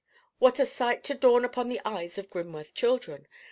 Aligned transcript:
What 0.39 0.59
a 0.59 0.65
sight 0.65 1.03
to 1.03 1.13
dawn 1.13 1.45
upon 1.45 1.69
the 1.69 1.79
eyes 1.85 2.17
of 2.17 2.31
Grimworth 2.31 2.73
children! 2.73 3.27